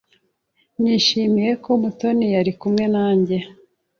[0.81, 3.37] Nishimiye ko Mutoni yari kumwe nanjye.